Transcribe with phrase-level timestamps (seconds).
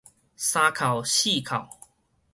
[0.35, 1.69] 三扣四扣